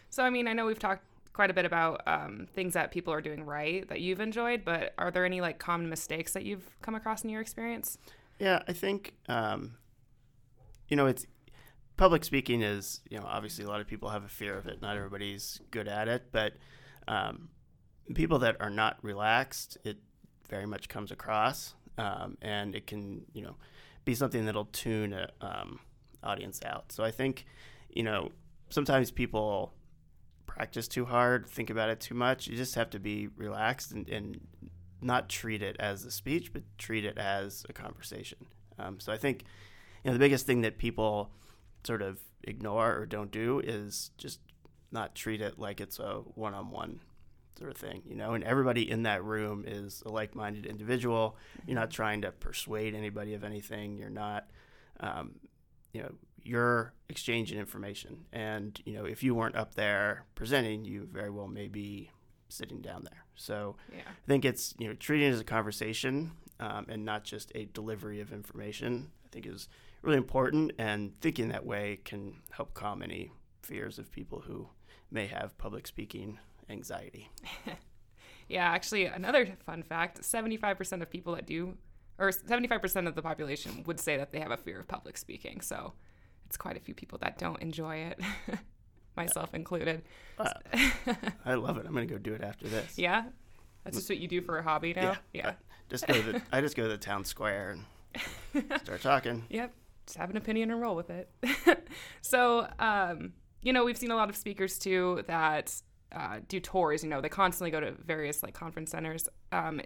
So 0.09 0.25
I 0.25 0.31
mean, 0.31 0.49
I 0.49 0.55
know 0.55 0.65
we've 0.65 0.79
talked 0.79 1.05
quite 1.33 1.51
a 1.51 1.55
bit 1.55 1.65
about 1.65 2.03
um, 2.07 2.47
things 2.55 2.75
that 2.75 2.91
people 2.91 3.13
are 3.13 3.21
doing 3.21 3.45
right 3.45 3.89
that 3.89 4.01
you've 4.01 4.21
enjoyed, 4.21 4.65
but 4.65 4.95
are 4.99 5.11
there 5.11 5.25
any 5.25 5.41
like 5.41 5.59
common 5.59 5.89
mistakes 5.89 6.33
that 6.33 6.45
you've 6.45 6.69
come 6.83 6.95
across 6.95 7.23
in 7.23 7.31
your 7.31 7.41
experience? 7.41 7.99
Yeah, 8.39 8.63
I 8.67 8.73
think 8.73 9.15
um, 9.29 9.77
you 10.89 10.97
know 10.97 11.07
it's 11.07 11.27
public 11.97 12.25
speaking 12.25 12.63
is 12.63 13.01
you 13.11 13.19
know 13.19 13.27
obviously 13.27 13.65
a 13.65 13.69
lot 13.69 13.81
of 13.81 13.87
people 13.87 14.09
have 14.09 14.25
a 14.25 14.29
fear 14.29 14.57
of 14.57 14.67
it. 14.67 14.83
Not 14.83 14.97
everybody's 14.97 15.61
good 15.71 15.87
at 15.87 16.09
it, 16.09 16.25
but 16.33 16.55
um, 17.07 17.51
people 18.15 18.39
that 18.41 18.57
are 18.61 18.71
not 18.71 18.99
relaxed, 19.03 19.79
it 19.85 19.99
very 20.49 20.67
much 20.67 20.89
comes 20.89 21.13
across, 21.13 21.75
um, 21.99 22.37
and 22.43 22.75
it 22.75 22.87
can 22.87 23.23
you 23.33 23.43
know 23.43 23.57
be 24.05 24.15
something 24.15 24.47
that'll 24.47 24.65
tune 24.67 25.13
a 25.13 25.31
um, 25.41 25.81
audience 26.23 26.61
out. 26.65 26.91
So 26.93 27.05
I 27.05 27.11
think 27.11 27.45
you 27.91 28.03
know 28.03 28.31
sometimes 28.71 29.11
people 29.11 29.75
practice 30.55 30.89
too 30.89 31.05
hard, 31.05 31.47
think 31.47 31.71
about 31.71 31.91
it 31.91 32.01
too 32.01 32.15
much. 32.15 32.47
You 32.47 32.57
just 32.57 32.75
have 32.75 32.91
to 32.91 32.99
be 32.99 33.29
relaxed 33.37 33.93
and, 33.93 34.09
and 34.09 34.41
not 35.01 35.29
treat 35.29 35.63
it 35.63 35.77
as 35.79 36.05
a 36.05 36.11
speech, 36.11 36.53
but 36.53 36.63
treat 36.77 37.05
it 37.05 37.17
as 37.19 37.65
a 37.69 37.73
conversation. 37.73 38.39
Um, 38.79 38.99
so 38.99 39.13
I 39.13 39.17
think 39.17 39.45
you 40.03 40.11
know 40.11 40.13
the 40.13 40.19
biggest 40.19 40.47
thing 40.47 40.63
that 40.63 40.79
people 40.79 41.31
sort 41.85 42.03
of 42.03 42.21
ignore 42.45 42.97
or 42.97 43.07
don't 43.07 43.31
do 43.31 43.61
is 43.61 44.11
just 44.19 44.41
not 44.93 45.15
treat 45.15 45.41
it 45.41 45.59
like 45.59 45.81
it's 45.81 45.99
a 45.99 46.23
one-on-one 46.35 47.01
sort 47.57 47.71
of 47.71 47.77
thing, 47.77 48.03
you 48.07 48.17
know, 48.17 48.35
and 48.35 48.43
everybody 48.43 48.91
in 48.91 49.05
that 49.05 49.23
room 49.23 49.65
is 49.67 50.03
a 50.05 50.09
like 50.09 50.35
minded 50.35 50.67
individual. 50.67 51.37
You're 51.67 51.79
not 51.79 51.91
trying 51.91 52.23
to 52.23 52.33
persuade 52.33 52.95
anybody 52.95 53.35
of 53.35 53.45
anything. 53.45 53.99
You're 53.99 54.11
not, 54.11 54.49
um, 54.99 55.37
you 55.93 56.03
know, 56.03 56.13
you're 56.43 56.93
exchanging 57.09 57.59
information. 57.59 58.25
And, 58.33 58.81
you 58.85 58.95
know, 58.95 59.05
if 59.05 59.23
you 59.23 59.35
weren't 59.35 59.57
up 59.57 59.75
there 59.75 60.25
presenting, 60.35 60.85
you 60.85 61.09
very 61.11 61.31
well 61.31 61.49
may 61.49 61.69
be 61.69 62.11
sitting 62.49 62.81
down 62.81 63.05
there. 63.05 63.25
So 63.35 63.77
yeah. 63.93 64.03
I 64.07 64.27
think 64.27 64.45
it's, 64.45 64.75
you 64.79 64.89
know, 64.89 64.95
treating 64.95 65.29
it 65.29 65.33
as 65.33 65.41
a 65.41 65.45
conversation 65.45 66.33
um, 66.59 66.87
and 66.89 67.05
not 67.05 67.25
just 67.25 67.53
a 67.55 67.67
delivery 67.67 68.21
of 68.21 68.33
information, 68.33 69.11
I 69.25 69.29
think 69.33 69.47
is 69.47 69.69
really 70.03 70.19
important. 70.19 70.73
And 70.79 71.19
thinking 71.21 71.49
that 71.49 71.65
way 71.65 72.01
can 72.05 72.35
help 72.51 72.75
calm 72.75 73.03
any 73.03 73.33
fears 73.63 73.99
of 73.99 74.11
people 74.11 74.41
who 74.41 74.69
may 75.11 75.27
have 75.27 75.57
public 75.59 75.87
speaking 75.87 76.39
anxiety. 76.69 77.31
yeah, 78.49 78.69
actually, 78.69 79.07
another 79.07 79.57
fun 79.65 79.83
fact 79.83 80.23
75% 80.23 81.03
of 81.03 81.11
people 81.11 81.35
that 81.35 81.47
do, 81.47 81.77
or 82.19 82.31
75% 82.31 83.09
of 83.09 83.15
the 83.15 83.23
population 83.23 83.83
would 83.87 83.99
say 83.99 84.17
that 84.17 84.33
they 84.33 84.41
have 84.41 84.51
a 84.51 84.57
fear 84.57 84.81
of 84.81 84.89
public 84.89 85.17
speaking. 85.17 85.61
So 85.61 85.95
it's 86.51 86.57
quite 86.57 86.77
a 86.77 86.81
few 86.81 86.95
people 86.95 87.17
that 87.23 87.39
don't 87.39 87.63
enjoy 87.63 87.95
it, 87.99 88.21
myself 89.17 89.55
included. 89.55 90.03
Uh, 90.37 90.51
I 91.47 91.55
love 91.55 91.77
it. 91.77 91.87
I'm 91.87 91.93
going 91.93 92.09
to 92.09 92.13
go 92.13 92.19
do 92.19 92.35
it 92.35 92.43
after 92.43 92.67
this. 92.67 92.99
Yeah? 92.99 93.27
That's 93.85 93.97
just 93.97 94.11
what 94.11 94.19
you 94.19 94.27
do 94.27 94.43
for 94.43 94.59
a 94.59 94.63
hobby 94.65 94.93
now? 94.93 95.17
Yeah. 95.33 95.45
yeah. 95.45 95.53
just 95.89 96.09
go 96.09 96.15
to 96.15 96.33
the, 96.33 96.43
I 96.51 96.61
just 96.61 96.77
go 96.77 96.83
to 96.83 96.89
the 96.89 96.99
town 96.99 97.25
square 97.25 97.77
and 98.53 98.81
start 98.81 99.01
talking. 99.01 99.45
Yep. 99.49 99.73
Just 100.07 100.19
have 100.19 100.31
an 100.31 100.37
opinion 100.37 100.73
and 100.73 100.81
roll 100.81 100.97
with 100.97 101.09
it. 101.09 101.31
so, 102.21 102.67
um, 102.81 103.33
you 103.63 103.73
know, 103.73 103.85
we've 103.85 103.97
seen 103.97 104.11
a 104.11 104.17
lot 104.17 104.29
of 104.29 104.35
speakers 104.35 104.77
too 104.77 105.23
that 105.29 105.73
uh, 106.11 106.41
do 106.49 106.59
tours. 106.59 107.05
You 107.05 107.11
know, 107.11 107.21
they 107.21 107.29
constantly 107.29 107.71
go 107.71 107.79
to 107.79 107.93
various 107.93 108.43
like 108.43 108.55
conference 108.55 108.91
centers. 108.91 109.29
Um, 109.53 109.81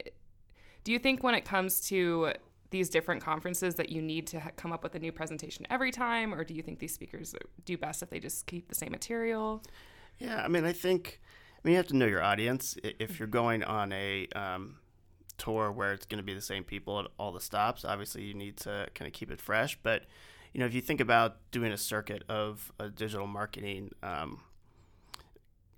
do 0.82 0.92
you 0.92 0.98
think 0.98 1.22
when 1.22 1.34
it 1.34 1.44
comes 1.44 1.82
to 1.88 2.32
these 2.74 2.90
different 2.90 3.22
conferences 3.22 3.76
that 3.76 3.88
you 3.88 4.02
need 4.02 4.26
to 4.26 4.40
ha- 4.40 4.50
come 4.56 4.72
up 4.72 4.82
with 4.82 4.96
a 4.96 4.98
new 4.98 5.12
presentation 5.12 5.64
every 5.70 5.92
time, 5.92 6.34
or 6.34 6.42
do 6.42 6.52
you 6.52 6.60
think 6.60 6.80
these 6.80 6.92
speakers 6.92 7.32
do 7.64 7.78
best 7.78 8.02
if 8.02 8.10
they 8.10 8.18
just 8.18 8.46
keep 8.46 8.68
the 8.68 8.74
same 8.74 8.90
material? 8.90 9.62
Yeah, 10.18 10.42
I 10.44 10.48
mean, 10.48 10.64
I 10.64 10.72
think 10.72 11.20
I 11.56 11.60
mean 11.62 11.72
you 11.72 11.76
have 11.76 11.86
to 11.86 11.96
know 11.96 12.06
your 12.06 12.22
audience. 12.22 12.76
If 12.82 13.20
you're 13.20 13.28
going 13.28 13.62
on 13.62 13.92
a 13.92 14.26
um, 14.34 14.78
tour 15.38 15.70
where 15.70 15.92
it's 15.92 16.04
going 16.04 16.18
to 16.18 16.24
be 16.24 16.34
the 16.34 16.40
same 16.40 16.64
people 16.64 16.98
at 16.98 17.06
all 17.16 17.30
the 17.30 17.40
stops, 17.40 17.84
obviously 17.84 18.22
you 18.22 18.34
need 18.34 18.56
to 18.58 18.88
kind 18.94 19.06
of 19.06 19.12
keep 19.12 19.30
it 19.30 19.40
fresh. 19.40 19.78
But 19.80 20.02
you 20.52 20.58
know, 20.58 20.66
if 20.66 20.74
you 20.74 20.80
think 20.80 21.00
about 21.00 21.36
doing 21.52 21.70
a 21.70 21.78
circuit 21.78 22.24
of 22.28 22.72
a 22.80 22.88
digital 22.88 23.28
marketing 23.28 23.92
um, 24.02 24.40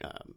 um, 0.02 0.34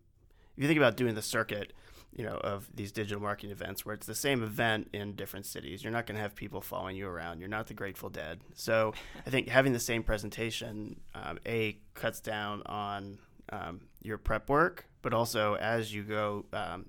if 0.59 0.63
you 0.63 0.67
think 0.67 0.77
about 0.77 0.97
doing 0.97 1.15
the 1.15 1.21
circuit, 1.21 1.71
you 2.15 2.25
know, 2.25 2.35
of 2.37 2.67
these 2.73 2.91
digital 2.91 3.21
marketing 3.21 3.51
events 3.51 3.85
where 3.85 3.93
it's 3.93 4.07
the 4.07 4.15
same 4.15 4.43
event 4.43 4.89
in 4.93 5.13
different 5.13 5.45
cities. 5.45 5.83
You're 5.83 5.93
not 5.93 6.05
going 6.05 6.15
to 6.15 6.21
have 6.21 6.35
people 6.35 6.61
following 6.61 6.95
you 6.95 7.07
around. 7.07 7.39
You're 7.39 7.49
not 7.49 7.67
the 7.67 7.73
Grateful 7.73 8.09
Dead. 8.09 8.39
So 8.55 8.93
I 9.27 9.29
think 9.29 9.47
having 9.47 9.73
the 9.73 9.79
same 9.79 10.03
presentation, 10.03 10.99
um, 11.13 11.39
A, 11.45 11.77
cuts 11.93 12.19
down 12.19 12.63
on 12.65 13.19
um, 13.51 13.81
your 14.01 14.17
prep 14.17 14.49
work, 14.49 14.87
but 15.01 15.13
also 15.13 15.55
as 15.55 15.93
you 15.93 16.03
go 16.03 16.45
um, 16.51 16.87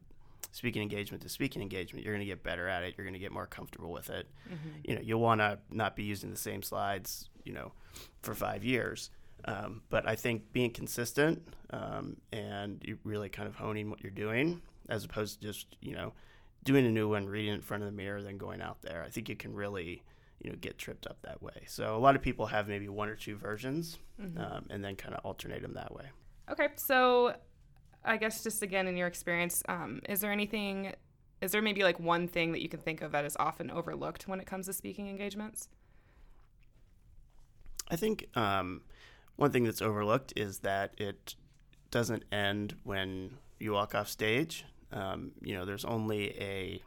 speaking 0.52 0.82
engagement 0.82 1.22
to 1.22 1.28
speaking 1.28 1.62
engagement, 1.62 2.04
you're 2.04 2.14
going 2.14 2.26
to 2.26 2.30
get 2.30 2.42
better 2.42 2.66
at 2.66 2.82
it. 2.82 2.94
You're 2.96 3.04
going 3.04 3.14
to 3.14 3.20
get 3.20 3.32
more 3.32 3.46
comfortable 3.46 3.92
with 3.92 4.10
it. 4.10 4.26
Mm-hmm. 4.48 4.68
You 4.84 4.94
know, 4.96 5.00
you'll 5.02 5.20
want 5.20 5.40
to 5.40 5.58
not 5.70 5.96
be 5.96 6.02
using 6.02 6.30
the 6.30 6.36
same 6.36 6.62
slides, 6.62 7.28
you 7.44 7.52
know, 7.52 7.72
for 8.22 8.34
five 8.34 8.64
years. 8.64 9.10
Um, 9.44 9.82
but 9.88 10.06
I 10.06 10.16
think 10.16 10.52
being 10.52 10.70
consistent 10.70 11.42
um, 11.70 12.16
and 12.32 12.84
really 13.04 13.28
kind 13.28 13.48
of 13.48 13.54
honing 13.54 13.88
what 13.90 14.02
you're 14.02 14.10
doing 14.10 14.60
as 14.90 15.04
opposed 15.04 15.40
to 15.40 15.46
just 15.46 15.76
you 15.80 15.94
know 15.94 16.12
doing 16.64 16.84
a 16.84 16.90
new 16.90 17.08
one, 17.08 17.26
reading 17.26 17.52
it 17.52 17.56
in 17.56 17.60
front 17.62 17.82
of 17.82 17.88
the 17.88 17.96
mirror, 17.96 18.22
then 18.22 18.36
going 18.36 18.60
out 18.60 18.82
there. 18.82 19.02
I 19.06 19.10
think 19.10 19.28
you 19.28 19.36
can 19.36 19.54
really 19.54 20.02
you 20.42 20.50
know 20.50 20.56
get 20.60 20.78
tripped 20.78 21.06
up 21.06 21.18
that 21.22 21.42
way. 21.42 21.64
So 21.66 21.96
a 21.96 21.98
lot 21.98 22.16
of 22.16 22.22
people 22.22 22.46
have 22.46 22.68
maybe 22.68 22.88
one 22.88 23.08
or 23.08 23.16
two 23.16 23.36
versions, 23.36 23.98
mm-hmm. 24.20 24.40
um, 24.40 24.66
and 24.70 24.84
then 24.84 24.96
kind 24.96 25.14
of 25.14 25.24
alternate 25.24 25.62
them 25.62 25.74
that 25.74 25.94
way. 25.94 26.06
Okay, 26.50 26.68
so 26.76 27.34
I 28.04 28.16
guess 28.16 28.42
just 28.42 28.62
again 28.62 28.86
in 28.86 28.96
your 28.96 29.06
experience, 29.06 29.62
um, 29.68 30.00
is 30.08 30.20
there 30.20 30.32
anything? 30.32 30.94
Is 31.40 31.52
there 31.52 31.62
maybe 31.62 31.82
like 31.82 31.98
one 31.98 32.28
thing 32.28 32.52
that 32.52 32.60
you 32.60 32.68
can 32.68 32.80
think 32.80 33.00
of 33.00 33.12
that 33.12 33.24
is 33.24 33.36
often 33.38 33.70
overlooked 33.70 34.28
when 34.28 34.40
it 34.40 34.46
comes 34.46 34.66
to 34.66 34.72
speaking 34.72 35.08
engagements? 35.08 35.68
I 37.90 37.96
think 37.96 38.26
um, 38.36 38.82
one 39.36 39.50
thing 39.50 39.64
that's 39.64 39.82
overlooked 39.82 40.32
is 40.36 40.58
that 40.60 40.94
it 40.98 41.34
doesn't 41.90 42.24
end 42.30 42.76
when 42.84 43.38
you 43.58 43.72
walk 43.72 43.94
off 43.94 44.08
stage. 44.08 44.64
Um, 44.92 45.32
you 45.40 45.54
know, 45.54 45.64
there's 45.64 45.84
only 45.84 46.30
a, 46.40 46.82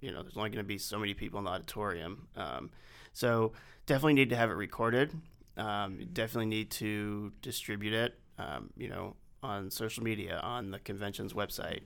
you 0.00 0.12
know, 0.12 0.22
there's 0.22 0.36
only 0.36 0.50
going 0.50 0.64
to 0.64 0.68
be 0.68 0.78
so 0.78 0.98
many 0.98 1.14
people 1.14 1.38
in 1.38 1.44
the 1.44 1.50
auditorium. 1.50 2.28
Um, 2.36 2.70
so 3.12 3.52
definitely 3.86 4.14
need 4.14 4.30
to 4.30 4.36
have 4.36 4.50
it 4.50 4.54
recorded. 4.54 5.12
Um, 5.56 5.98
definitely 6.12 6.46
need 6.46 6.70
to 6.72 7.32
distribute 7.42 7.92
it. 7.92 8.18
Um, 8.38 8.70
you 8.76 8.88
know, 8.88 9.16
on 9.42 9.70
social 9.70 10.04
media, 10.04 10.40
on 10.42 10.70
the 10.70 10.78
convention's 10.78 11.32
website. 11.32 11.80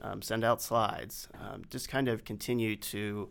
Um, 0.00 0.22
send 0.22 0.44
out 0.44 0.62
slides. 0.62 1.28
Um, 1.40 1.64
just 1.70 1.88
kind 1.88 2.08
of 2.08 2.24
continue 2.24 2.76
to 2.76 3.28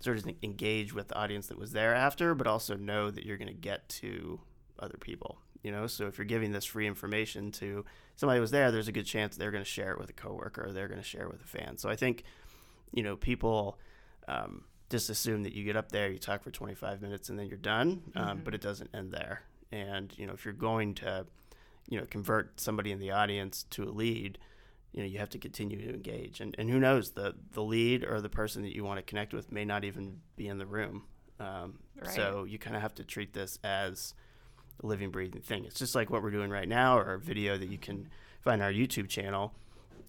sort 0.00 0.18
of 0.18 0.28
engage 0.42 0.92
with 0.92 1.08
the 1.08 1.16
audience 1.16 1.46
that 1.48 1.58
was 1.58 1.72
there 1.72 1.94
after, 1.94 2.34
but 2.34 2.46
also 2.46 2.76
know 2.76 3.10
that 3.10 3.24
you're 3.24 3.36
going 3.36 3.48
to 3.48 3.54
get 3.54 3.88
to 3.88 4.40
other 4.78 4.96
people. 4.98 5.38
You 5.62 5.72
know, 5.72 5.86
so 5.86 6.06
if 6.06 6.18
you're 6.18 6.24
giving 6.24 6.52
this 6.52 6.64
free 6.64 6.86
information 6.86 7.50
to 7.52 7.84
somebody 8.16 8.38
who 8.38 8.42
was 8.42 8.50
there, 8.50 8.70
there's 8.70 8.88
a 8.88 8.92
good 8.92 9.06
chance 9.06 9.36
they're 9.36 9.50
going 9.50 9.64
to 9.64 9.68
share 9.68 9.92
it 9.92 9.98
with 9.98 10.10
a 10.10 10.12
coworker 10.14 10.66
or 10.66 10.72
they're 10.72 10.88
going 10.88 11.00
to 11.00 11.06
share 11.06 11.22
it 11.22 11.32
with 11.32 11.42
a 11.42 11.46
fan. 11.46 11.76
So 11.78 11.88
I 11.88 11.96
think, 11.96 12.22
you 12.92 13.02
know, 13.02 13.16
people 13.16 13.78
um, 14.28 14.64
just 14.90 15.10
assume 15.10 15.42
that 15.42 15.52
you 15.52 15.64
get 15.64 15.76
up 15.76 15.90
there, 15.90 16.10
you 16.10 16.18
talk 16.18 16.42
for 16.42 16.50
25 16.50 17.02
minutes, 17.02 17.28
and 17.28 17.38
then 17.38 17.46
you're 17.46 17.58
done. 17.58 18.02
Um, 18.14 18.24
mm-hmm. 18.24 18.44
But 18.44 18.54
it 18.54 18.60
doesn't 18.60 18.90
end 18.94 19.12
there. 19.12 19.42
And 19.70 20.12
you 20.16 20.26
know, 20.26 20.32
if 20.32 20.44
you're 20.44 20.54
going 20.54 20.94
to, 20.96 21.26
you 21.88 21.98
know, 21.98 22.06
convert 22.06 22.60
somebody 22.60 22.92
in 22.92 22.98
the 22.98 23.10
audience 23.10 23.64
to 23.70 23.84
a 23.84 23.90
lead, 23.90 24.38
you 24.92 25.02
know, 25.02 25.06
you 25.06 25.18
have 25.18 25.30
to 25.30 25.38
continue 25.38 25.80
to 25.80 25.92
engage. 25.92 26.40
And 26.40 26.54
and 26.58 26.70
who 26.70 26.78
knows, 26.78 27.10
the 27.10 27.34
the 27.52 27.62
lead 27.62 28.04
or 28.04 28.20
the 28.20 28.30
person 28.30 28.62
that 28.62 28.74
you 28.74 28.84
want 28.84 28.98
to 28.98 29.02
connect 29.02 29.34
with 29.34 29.52
may 29.52 29.64
not 29.64 29.84
even 29.84 30.20
be 30.36 30.48
in 30.48 30.58
the 30.58 30.66
room. 30.66 31.04
Um, 31.38 31.80
right. 32.00 32.14
So 32.14 32.44
you 32.44 32.58
kind 32.58 32.74
of 32.74 32.82
have 32.82 32.94
to 32.94 33.04
treat 33.04 33.34
this 33.34 33.58
as 33.62 34.14
a 34.82 34.86
living, 34.86 35.10
breathing 35.10 35.42
thing. 35.42 35.64
It's 35.64 35.78
just 35.78 35.94
like 35.94 36.10
what 36.10 36.22
we're 36.22 36.30
doing 36.30 36.50
right 36.50 36.68
now, 36.68 36.98
or 36.98 37.14
a 37.14 37.18
video 37.18 37.56
that 37.58 37.68
you 37.68 37.78
can 37.78 38.08
find 38.40 38.62
on 38.62 38.66
our 38.66 38.72
YouTube 38.72 39.08
channel. 39.08 39.52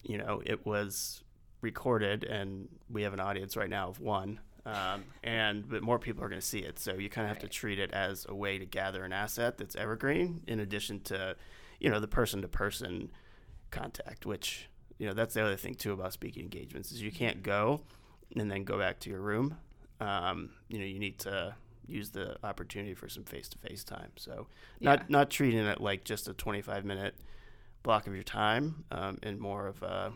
You 0.04 0.18
know, 0.18 0.42
it 0.46 0.66
was 0.66 1.24
recorded, 1.62 2.24
and 2.24 2.70
we 2.90 3.04
have 3.04 3.14
an 3.14 3.20
audience 3.20 3.58
right 3.58 3.70
now 3.70 3.90
of 3.90 4.00
one. 4.00 4.40
Um, 4.66 5.06
and 5.24 5.68
but 5.68 5.82
more 5.82 5.98
people 5.98 6.24
are 6.24 6.30
going 6.30 6.42
to 6.42 6.46
see 6.46 6.60
it, 6.60 6.80
so 6.80 6.94
you 6.94 7.10
kind 7.10 7.26
of 7.26 7.30
have 7.30 7.44
right. 7.44 7.52
to 7.52 7.58
treat 7.58 7.80
it 7.80 7.92
as 7.92 8.26
a 8.30 8.36
way 8.36 8.60
to 8.60 8.66
gather 8.66 9.04
an 9.04 9.14
asset 9.14 9.58
that's 9.58 9.76
evergreen, 9.76 10.44
in 10.48 10.60
addition 10.60 11.00
to, 11.02 11.36
you 11.80 11.90
know, 11.90 12.00
the 12.00 12.08
person-to-person 12.08 13.10
contact. 13.72 14.26
Which 14.26 14.68
you 14.98 15.08
know 15.08 15.14
that's 15.14 15.34
the 15.34 15.44
other 15.44 15.56
thing 15.56 15.76
too 15.76 15.94
about 15.94 16.14
speaking 16.14 16.44
engagements 16.44 16.92
is 16.92 17.02
you 17.02 17.12
can't 17.12 17.42
go 17.42 17.82
and 18.36 18.52
then 18.52 18.64
go 18.64 18.78
back 18.78 19.00
to 19.00 19.10
your 19.10 19.22
room. 19.22 19.58
Um, 20.02 20.52
you 20.68 20.78
know, 20.78 20.86
you 20.86 21.00
need 21.00 21.20
to 21.20 21.56
use 21.90 22.12
the 22.12 22.38
opportunity 22.44 22.94
for 22.94 23.10
some 23.10 23.24
face 23.24 23.50
to 23.50 23.58
face 23.58 23.84
time. 23.84 24.12
So 24.16 24.48
not 24.80 25.00
yeah. 25.00 25.06
not 25.10 25.30
treating 25.30 25.60
it 25.66 25.82
like 25.82 26.04
just 26.04 26.28
a 26.28 26.34
25 26.34 26.86
minute 26.86 27.16
block 27.84 28.08
of 28.08 28.14
your 28.14 28.24
time, 28.24 28.84
um, 28.92 29.18
and 29.24 29.40
more 29.40 29.68
of 29.68 29.82
a 29.84 30.12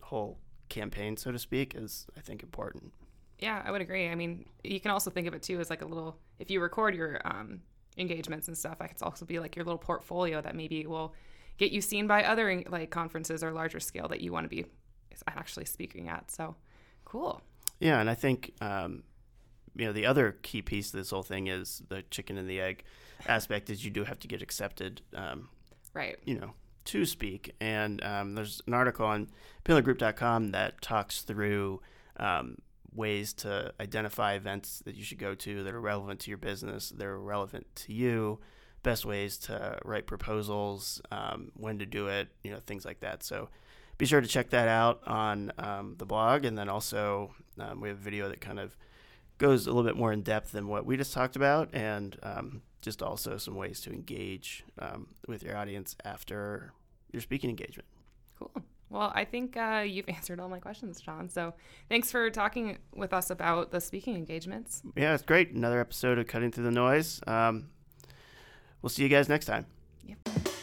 whole 0.00 0.38
campaign, 0.68 1.16
so 1.16 1.32
to 1.32 1.38
speak, 1.38 1.74
is 1.74 2.06
I 2.16 2.20
think 2.20 2.42
important. 2.42 2.92
Yeah, 3.38 3.62
I 3.64 3.70
would 3.70 3.82
agree. 3.82 4.08
I 4.08 4.14
mean, 4.14 4.46
you 4.64 4.80
can 4.80 4.90
also 4.90 5.10
think 5.10 5.26
of 5.26 5.34
it 5.34 5.42
too 5.42 5.60
as 5.60 5.70
like 5.70 5.82
a 5.82 5.86
little. 5.86 6.18
If 6.38 6.50
you 6.50 6.60
record 6.60 6.94
your 6.94 7.20
um, 7.24 7.60
engagements 7.98 8.48
and 8.48 8.56
stuff, 8.56 8.80
it 8.80 8.88
could 8.88 9.02
also 9.02 9.24
be 9.24 9.38
like 9.38 9.56
your 9.56 9.64
little 9.64 9.78
portfolio 9.78 10.40
that 10.40 10.54
maybe 10.54 10.86
will 10.86 11.14
get 11.58 11.72
you 11.72 11.80
seen 11.80 12.06
by 12.06 12.24
other 12.24 12.62
like 12.68 12.90
conferences 12.90 13.42
or 13.42 13.52
larger 13.52 13.80
scale 13.80 14.08
that 14.08 14.20
you 14.20 14.32
want 14.32 14.44
to 14.44 14.48
be 14.48 14.66
actually 15.28 15.64
speaking 15.64 16.08
at. 16.08 16.30
So, 16.30 16.56
cool. 17.04 17.42
Yeah, 17.80 18.00
and 18.00 18.08
I 18.08 18.14
think 18.14 18.52
um, 18.60 19.02
you 19.76 19.86
know 19.86 19.92
the 19.92 20.06
other 20.06 20.36
key 20.42 20.62
piece 20.62 20.88
of 20.88 20.98
this 20.98 21.10
whole 21.10 21.22
thing 21.22 21.46
is 21.46 21.82
the 21.88 22.02
chicken 22.10 22.38
and 22.38 22.48
the 22.48 22.60
egg 22.60 22.84
aspect 23.26 23.70
is 23.70 23.84
you 23.84 23.90
do 23.90 24.04
have 24.04 24.18
to 24.20 24.28
get 24.28 24.42
accepted 24.42 25.02
um, 25.14 25.48
right. 25.94 26.16
you 26.24 26.38
know 26.38 26.52
to 26.86 27.04
speak. 27.04 27.54
And 27.60 28.02
um, 28.02 28.34
there's 28.34 28.62
an 28.66 28.74
article 28.74 29.06
on 29.06 29.28
pillargroup.com 29.64 30.52
that 30.52 30.80
talks 30.80 31.22
through 31.22 31.82
um, 32.16 32.58
ways 32.94 33.32
to 33.34 33.72
identify 33.80 34.34
events 34.34 34.82
that 34.86 34.94
you 34.94 35.04
should 35.04 35.18
go 35.18 35.34
to 35.34 35.64
that 35.64 35.74
are 35.74 35.80
relevant 35.80 36.20
to 36.20 36.30
your 36.30 36.38
business 36.38 36.90
that 36.90 37.04
are 37.04 37.20
relevant 37.20 37.66
to 37.74 37.92
you 37.92 38.38
best 38.82 39.04
ways 39.04 39.36
to 39.36 39.78
write 39.84 40.06
proposals 40.06 41.02
um, 41.10 41.50
when 41.54 41.76
to 41.76 41.84
do 41.84 42.06
it 42.06 42.28
you 42.42 42.50
know 42.50 42.60
things 42.66 42.84
like 42.84 43.00
that. 43.00 43.22
So 43.22 43.48
be 43.98 44.06
sure 44.06 44.20
to 44.20 44.28
check 44.28 44.50
that 44.50 44.68
out 44.68 45.00
on 45.06 45.52
um, 45.58 45.94
the 45.98 46.06
blog. 46.06 46.44
And 46.44 46.56
then 46.56 46.68
also 46.68 47.34
um, 47.58 47.80
we 47.80 47.88
have 47.88 47.98
a 47.98 48.00
video 48.00 48.28
that 48.28 48.40
kind 48.40 48.60
of 48.60 48.76
goes 49.38 49.66
a 49.66 49.70
little 49.70 49.84
bit 49.84 49.96
more 49.96 50.12
in 50.12 50.22
depth 50.22 50.52
than 50.52 50.68
what 50.68 50.86
we 50.86 50.96
just 50.96 51.12
talked 51.12 51.36
about, 51.36 51.68
and 51.74 52.16
um, 52.22 52.62
just 52.80 53.02
also 53.02 53.36
some 53.36 53.54
ways 53.54 53.80
to 53.82 53.90
engage 53.90 54.64
um, 54.78 55.08
with 55.26 55.42
your 55.42 55.56
audience 55.56 55.96
after 56.04 56.72
your 57.12 57.20
speaking 57.20 57.50
engagement. 57.50 57.86
Cool. 58.38 58.52
Well, 58.88 59.12
I 59.14 59.24
think 59.24 59.56
uh, 59.56 59.84
you've 59.86 60.08
answered 60.08 60.40
all 60.40 60.48
my 60.48 60.58
questions, 60.58 61.00
John. 61.00 61.28
So 61.28 61.54
thanks 61.88 62.10
for 62.10 62.30
talking 62.30 62.78
with 62.94 63.12
us 63.12 63.30
about 63.30 63.70
the 63.70 63.80
speaking 63.80 64.14
engagements. 64.14 64.82
Yeah, 64.96 65.14
it's 65.14 65.22
great. 65.22 65.50
Another 65.52 65.80
episode 65.80 66.18
of 66.18 66.26
Cutting 66.26 66.52
Through 66.52 66.64
the 66.64 66.70
Noise. 66.70 67.20
Um, 67.26 67.68
we'll 68.82 68.90
see 68.90 69.02
you 69.02 69.08
guys 69.08 69.28
next 69.28 69.46
time. 69.46 69.66
Yep. 70.04 70.55